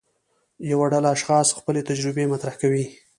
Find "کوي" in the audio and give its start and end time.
2.61-2.85